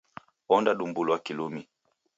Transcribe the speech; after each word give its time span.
Ondadumbulwa 0.49 1.19
kilumi. 1.25 1.61